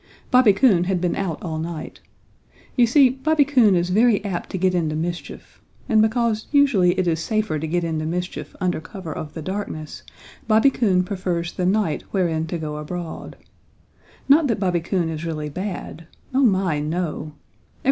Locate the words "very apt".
3.91-4.49